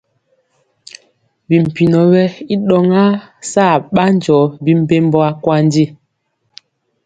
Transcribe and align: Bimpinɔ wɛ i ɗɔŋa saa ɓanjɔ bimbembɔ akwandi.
Bimpinɔ 1.49 2.01
wɛ 2.11 2.23
i 2.53 2.55
ɗɔŋa 2.67 3.03
saa 3.51 3.75
ɓanjɔ 3.95 4.37
bimbembɔ 4.63 5.19
akwandi. 5.29 5.85